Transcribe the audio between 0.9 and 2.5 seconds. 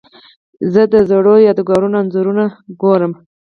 د زړو یادګارونو انځورونه